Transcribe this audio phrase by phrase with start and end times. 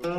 [0.00, 0.12] 净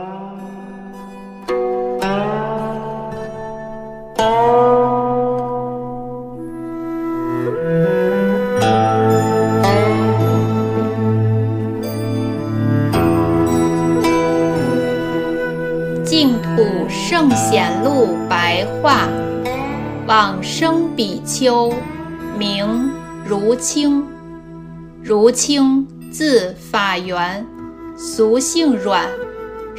[16.41, 16.49] 土
[16.89, 19.07] 圣显录白话，
[20.05, 21.71] 往生比丘，
[22.37, 22.91] 名
[23.25, 24.05] 如清。
[25.01, 27.45] 如清，字法源，
[27.95, 29.07] 俗姓阮，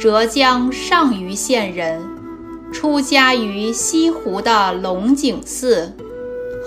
[0.01, 2.01] 浙江上虞县人。
[2.73, 5.93] 出家于西湖的龙井寺，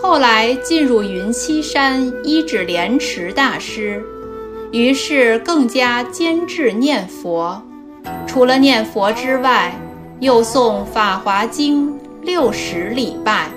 [0.00, 4.00] 后来进入云栖山一指莲池大师，
[4.70, 7.60] 于是更加坚志念佛。
[8.24, 9.74] 除了念佛之外，
[10.20, 11.90] 又诵《法华经》
[12.22, 13.48] 六十礼拜。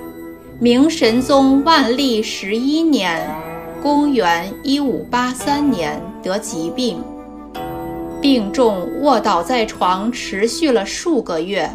[0.59, 3.30] 明神宗万历十一年
[3.83, 6.99] （公元一五八三年）得疾病，
[8.27, 11.72] 病重卧倒在床，持续了数个月。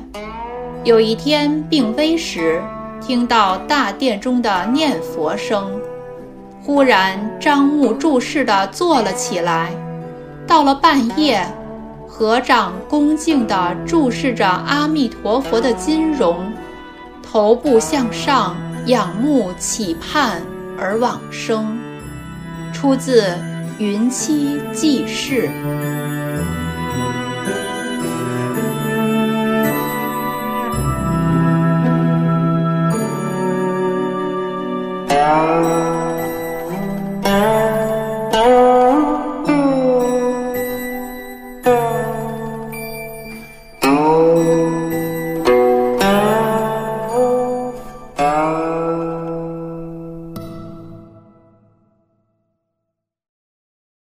[0.85, 2.63] 有一天病危时，
[3.01, 5.81] 听到大殿中的念佛声，
[6.61, 9.71] 忽然张目注视地坐了起来。
[10.47, 11.43] 到了半夜。
[12.07, 16.53] 合掌恭敬地注视着阿弥陀佛的金容，
[17.23, 20.43] 头部向上仰慕祈盼
[20.79, 21.79] 而往生。
[22.71, 23.23] 出自
[23.83, 25.51] 《云栖济世。